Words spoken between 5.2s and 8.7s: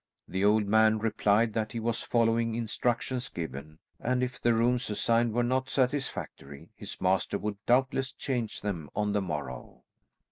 were not satisfactory, his master would doubtless change